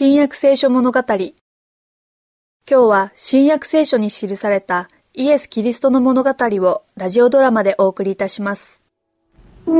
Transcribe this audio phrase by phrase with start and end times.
[0.00, 1.32] 新約聖書物語今
[2.68, 8.80] 日は新約聖書に記されたイエス・キリストの物語をラジオドラマでお送りいたします。
[9.66, 9.78] もう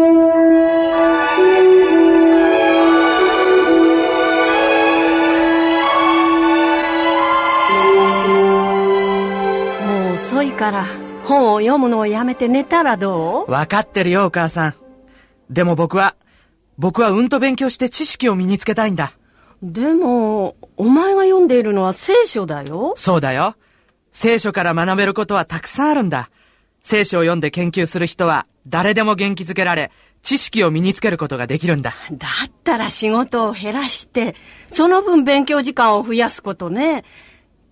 [10.14, 10.86] 遅いから
[11.26, 13.50] 本を読むのをやめて寝たらどう？
[13.52, 14.74] わかってるよ、お母さん。
[15.48, 16.16] でも僕は、
[16.76, 19.12] 僕はうんと勉強して知識を身につけたいんだ。
[19.62, 22.94] でも、お前が読んでいるのは聖書だよ。
[22.96, 23.56] そうだよ。
[24.12, 26.30] 聖書から学べることはたくさんあるんだ。
[26.82, 29.90] 聖書を読んで研究する人は誰でも元気づけられ、
[30.22, 31.94] 知識を身につけることができるんだ。
[32.12, 34.34] だったら仕事を減らして、
[34.68, 37.04] その分勉強時間を増やすことね。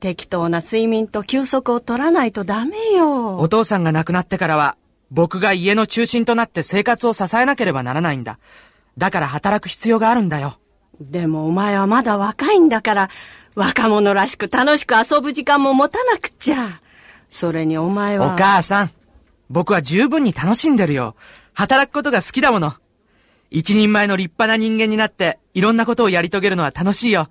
[0.01, 3.37] 適当な睡眠と休息を取らないとダメよ。
[3.37, 4.77] お父さんが亡くなってからは、
[5.11, 8.39] 僕が家の中心となって生活を支えなければならないんだ。
[8.99, 10.59] だから働く必要があるんだよ。
[11.01, 13.11] でもお前はまだ若いんだから、
[13.55, 16.81] 若者らしく楽しく遊ぶ時間も持たなくちゃ。
[17.29, 18.35] それにお前は。
[18.35, 18.91] お母さん、
[19.51, 21.17] 僕は十分に楽しんでるよ。
[21.55, 22.75] 働くことが好きだもの。
[23.51, 27.29] 一人前の立派な人間になって、いろんなことをやり遂げるのは楽しいよ。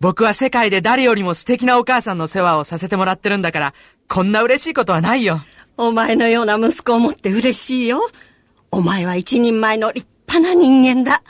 [0.00, 3.74] 僕は世界で誰よりも素敵なお母さんの世話をさせてもらってるんだから、
[4.08, 5.40] こんな嬉しいことはないよ。
[5.76, 8.08] お前のような息子を持って嬉しいよ。
[8.70, 11.22] お前は一人前の立派な人間だ。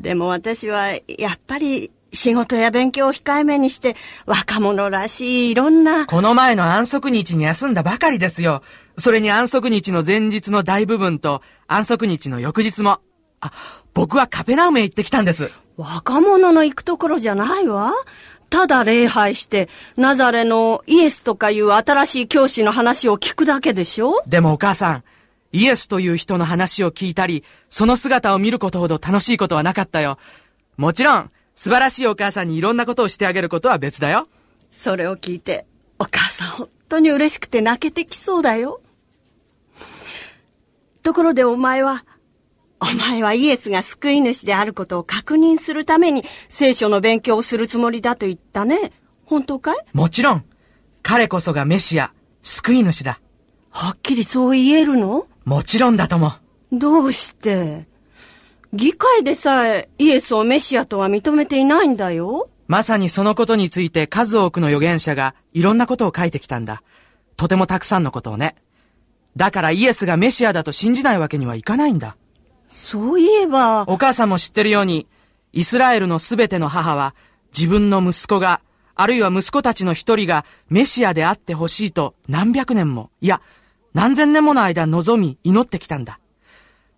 [0.00, 3.94] でも私は、やっぱり、仕事や勉強を控えめにして、
[4.26, 6.06] 若者らしいいろんな。
[6.06, 8.62] この前の安息日に休んだばかりですよ。
[8.96, 13.00] それに安息日の前日の大部分と、安息日の翌日も。
[13.40, 13.52] あ、
[13.94, 15.50] 僕はカペナウムへ行ってきたんです。
[15.76, 17.92] 若者の行くところじゃないわ。
[18.50, 25.04] ただ礼拝して、ナザレのイエスとかいう新しい教師の話を聞くだけでしょでもお母さん、
[25.52, 30.18] イエスという人の話を聞いたり、その姿を見ることほど楽しいことはなかったよ。
[30.76, 34.26] もちろん、素晴らしいお母さんにいろんなことをしてあげることは別だよ。
[34.70, 35.66] それを聞いて、
[35.98, 38.80] お母さん本当に嬉しくて泣けてきそうだよ。
[41.02, 42.04] ところでお前は、
[42.80, 48.92] お前はイエスが救い主であることを確認するために聖書の勉強をするつもりだと言ったね。
[49.24, 49.76] 本当かい？
[49.94, 50.44] もちろん、
[51.02, 53.20] 彼こそがメシア、救い主だ。
[53.70, 55.26] はっきりそう言えるの？
[55.48, 56.34] もちろんだとも。
[56.70, 57.88] どうして？
[58.74, 62.50] 議会でさえイエスをメシアとは認めていないんだよ。
[62.66, 66.82] まさにそのことについて数多くの預言者がいろんなことを書いてきたんだ。
[67.38, 68.56] とてもたくさんのことをね。
[69.36, 72.18] だからイエスがメシアだと信じないわけにはいかないんだ。
[72.68, 75.06] そういえば、お母さんも知ってるように、
[75.54, 77.14] イスラエルのすべての母は
[77.56, 78.60] 自分の息子が、
[78.94, 83.40] あるいは息子たちの一人がメシアであってほしいと何百年も、いや、
[83.94, 86.20] 何千年もの間望み祈ってきたんだ。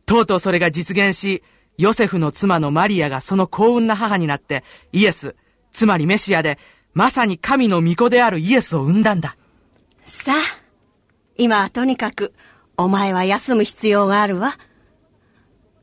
[0.07, 1.43] とうとうそれが実現し、
[1.79, 5.37] ヨセフの妻のマリアがその幸運な母になって、イエス、
[5.73, 6.59] つまりメシアで、
[6.93, 9.37] まさに神の御子であるイエスを生んだんだ。
[10.05, 10.37] さあ、
[11.39, 12.35] 今はとにかく、
[12.77, 14.55] お前は休む必要があるわ。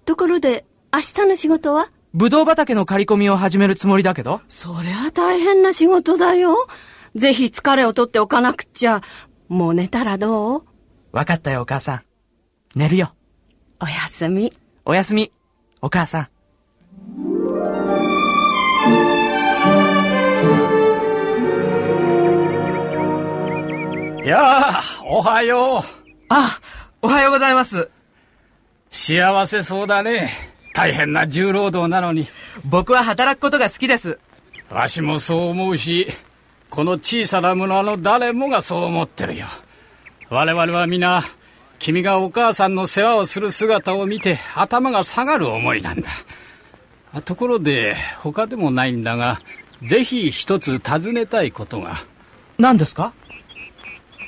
[0.05, 1.89] ところで、明日の仕事は？
[2.13, 4.41] ブドウ畑の刈り込みを始めるつもりだけど？
[4.49, 6.67] そりゃ大変な仕事だよ。
[7.15, 9.01] ぜひ疲れを取っておかなくっちゃ。
[9.47, 10.66] もう寝たらどう？
[11.17, 12.01] わかったよ、お母さん。
[12.75, 13.11] 寝るよ。
[13.81, 14.53] おやすみ。
[14.85, 15.31] おやすみ、
[15.81, 16.29] お母さん。
[24.27, 25.81] やあ、おはよう。
[26.29, 26.59] あ、
[27.01, 27.89] おはようございます。
[28.91, 30.29] 幸せそうだね。
[30.75, 32.27] 大変な重労働なのに。
[32.63, 34.19] 僕は働くことが好きです。
[34.69, 36.09] わしもそう思うし、
[36.69, 39.47] この小さな村の誰もがそう思ってるよ。
[40.29, 41.23] 我々は皆、
[41.79, 46.09] 君がお母さんの世話をする姿を見て頭が下がる思いなんだ。
[47.21, 49.39] ところで、他でもないんだが、
[49.83, 52.03] ぜひ一つ尋ねたいことが。
[52.57, 53.13] 何ですか？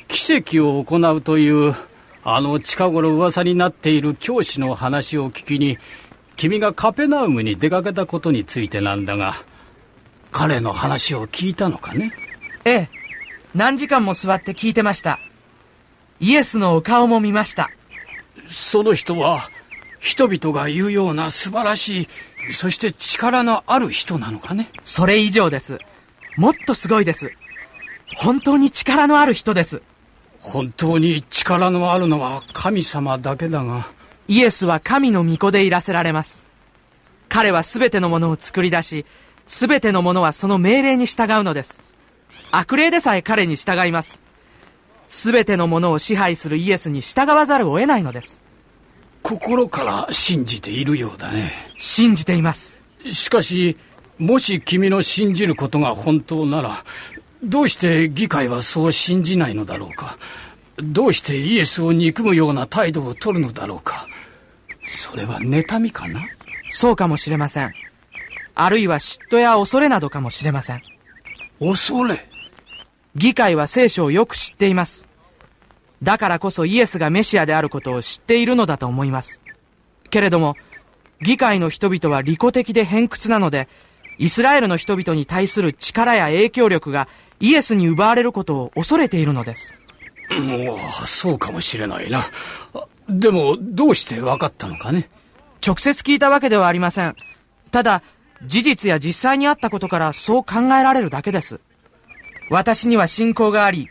[0.07, 1.75] 奇跡を行うという
[2.23, 5.77] あの近頃噂になっている教師の話を聞きに
[6.37, 9.33] 君がカペナウムに出かけたことについてなんだが
[10.31, 12.13] 彼の話を聞いたのかね？
[12.63, 12.89] ええ。
[13.53, 15.19] 何時間も座って聞いてました。
[16.19, 17.69] イエスのお顔も見ました。
[18.45, 19.49] その人は
[19.99, 22.07] 人々が言うような素晴らし
[22.49, 24.69] いそして力のある人なのかね？
[24.83, 25.77] それ以上です。
[26.37, 27.31] もっとすごいです。
[28.15, 29.81] 本当に力のある人です。
[30.41, 33.87] 本当に力のあるのは神様だけだが
[34.27, 36.47] イエスは神の御子でいらせられます。
[37.27, 39.05] 彼は全てのものを作り出し、
[39.45, 41.81] 全てのものはその命令に従うのです。
[42.51, 44.21] 悪霊でさえ彼に従います。
[45.09, 48.41] 全てのものを支配するイエスに従わざるを得ないのです。
[49.21, 52.79] 心から信じているようだね信じています。
[53.11, 53.75] しかし
[54.17, 56.83] もし君の信じることが本当なら、
[57.41, 60.17] どうして議会はそう信じないのだろうか？
[60.77, 64.07] どうしてイエスを憎むような態度を取るのだろうか？
[64.85, 66.21] それは妬みかな？
[66.69, 67.73] そうかもしれません。
[68.55, 70.81] あるいは嫉妬や恐れなどかもしれません。
[71.59, 72.28] 恐れ？
[73.15, 75.07] 議会は聖書をよく知っています。
[76.01, 79.41] だからこそイエスがメシアであることを知っているのだと思います。
[80.09, 80.55] けれども、
[81.21, 83.67] 議会の人々は利己的で偏屈なので、
[84.17, 87.07] イスラエルの人々に対する力や影響力が
[87.39, 89.75] イエスに奪われることを恐れているのです。
[90.29, 92.23] もう、そうかもしれないな。
[93.09, 95.09] でも、どうして分かったのかね？
[95.65, 97.15] 直接聞いたわけではありません。
[97.71, 98.03] ただ、
[98.45, 101.59] 事実や実際にあったことからそう考えられるだけです。
[102.49, 103.89] 私には信仰があり、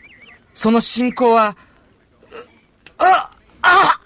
[0.53, 1.55] その信仰は、
[2.97, 4.01] あ、あ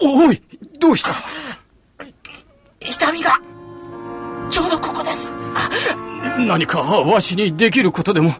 [0.00, 0.42] お、おい、
[0.78, 1.10] どうした？
[2.80, 3.38] 痛みが、
[4.48, 5.30] ちょうどここです。
[6.38, 8.32] 何かわしにできることでも？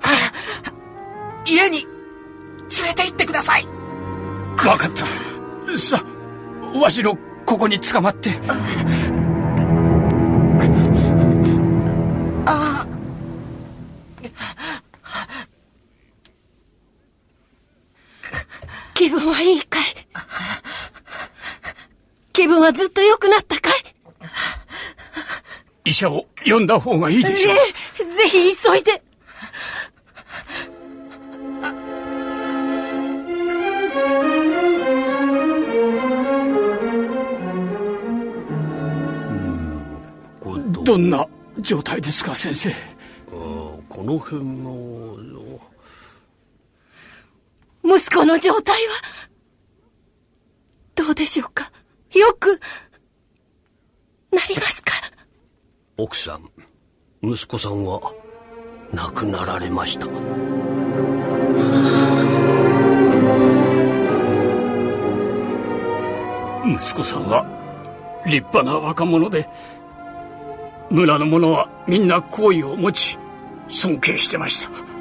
[1.46, 3.66] 家に、連れて行ってください。
[4.66, 5.04] わかった。
[5.78, 6.02] さ、
[6.74, 8.30] わしのここに捕まって。
[22.44, 23.72] 気分はずっと良くなったかい？
[25.86, 27.54] 医者を呼んだ方がいいでしょう。
[27.54, 29.02] えぜひ急いで。
[40.84, 41.26] どんな
[41.60, 42.70] 状態ですか先生？
[43.30, 44.84] この辺の。
[47.82, 48.92] 息子の状態は
[50.94, 51.72] どうでしょうか？
[52.14, 52.60] よく
[54.32, 54.92] なりますか？
[55.96, 56.50] 奥さん
[57.22, 58.00] 息子さんは
[58.92, 60.06] 亡くなられました。
[66.66, 67.44] 息子さんは
[68.26, 69.48] 立派な若者で
[70.90, 73.18] 村の者はみんな好意を持ち
[73.68, 74.93] 尊敬してました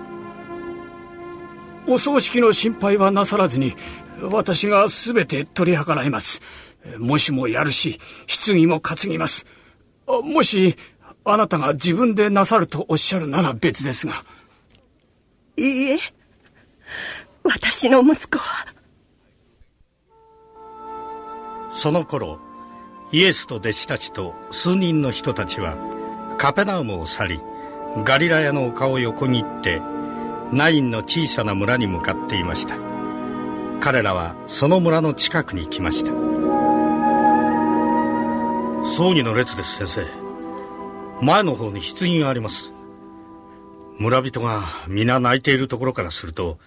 [1.88, 3.74] お葬式の心配はなさらずに
[4.22, 6.42] 私が全て取り計らいます。
[6.98, 8.00] もしもやるし
[8.46, 9.46] 棺も担ぎます。
[10.08, 10.76] もし
[11.26, 14.24] あなたが自分でなさるとおっしゃるなら別ですが。
[15.58, 15.98] いいえ。
[17.44, 18.66] 私の息子は。
[21.72, 22.40] その頃
[23.12, 25.76] イエスと弟子たちと数人の人たちは
[26.38, 27.40] カペナウムを去り
[28.04, 29.82] ガリラヤの丘を横切って
[30.54, 32.76] ナインの小さな村に向かっていました。
[33.80, 36.12] 彼らはその村の近くに来ました。
[38.88, 40.06] 葬儀の列です先生。
[41.26, 42.72] 前の方に棺があります。
[43.98, 46.60] 村人が皆泣いているところからすると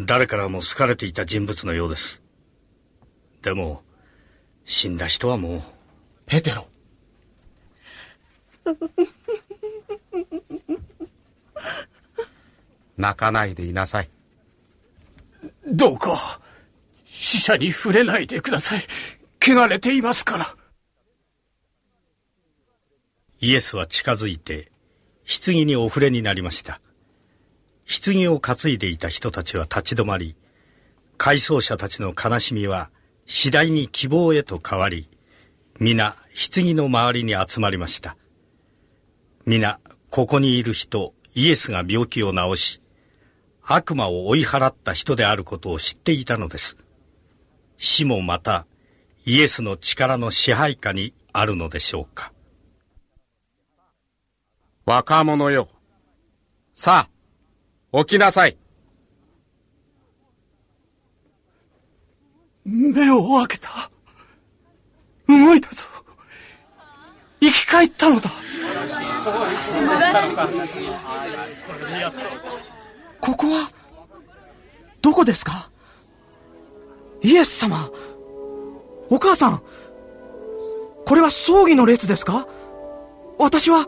[0.00, 2.22] 誰からも好かれていた人物のようです。
[3.42, 3.82] でも
[4.64, 5.62] 死んだ人はもう。
[6.24, 6.66] ペテロ。
[12.98, 14.10] 泣かないでいなさい。
[15.66, 16.40] どうか、
[17.06, 18.82] 死者に触れないでください。
[19.40, 20.56] 汚れていますから。
[23.40, 24.70] イエスは近づいて、
[25.24, 26.80] 棺にお触れになりました。
[27.86, 30.36] 棺を担いでいた人たちは立ち止まり、
[31.16, 32.90] 回想者たちの悲しみは
[33.26, 35.08] 次第に希望へと変わり、
[35.78, 38.16] 皆、棺の周りに集まりました。
[39.46, 39.80] 皆、
[40.10, 42.80] ここにいる人、イエスが病気を治し、
[43.70, 46.78] 悪魔を追い払った人であることを知っていたのです。
[47.76, 48.66] 死もまた、
[49.26, 52.32] イエスの力の支配下にあるのでしょうか。
[54.86, 55.68] 若者よ。
[56.72, 57.10] さ
[57.92, 58.56] あ、起きなさい。
[62.64, 63.90] 目を開けた。
[65.28, 65.84] 動いたぞ。
[67.38, 68.30] 生き返ったのだ。
[73.28, 73.70] ここは、
[75.02, 75.70] どこですか？
[77.22, 77.90] イエス様。
[79.10, 79.62] お母さん。
[81.04, 82.46] これは葬儀の列ですか？
[83.38, 83.86] 私は、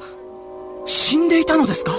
[0.84, 1.92] 死んでいたのですか？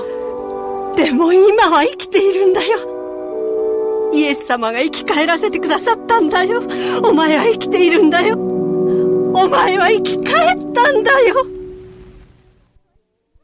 [0.95, 4.11] でも今は生きているんだよ。
[4.13, 6.61] イエス様が生き返らせてくださったんだよ。
[7.03, 8.37] お前は生きているんだよ。
[8.37, 11.47] お前は生き返ったんだよ